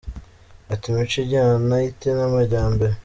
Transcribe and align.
Ati 0.73 0.85
“Imico 0.89 1.15
ijyana 1.23 1.75
ite 1.89 2.09
n’amajyambere? 2.17 2.95